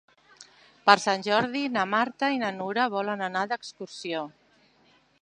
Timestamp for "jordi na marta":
1.27-2.31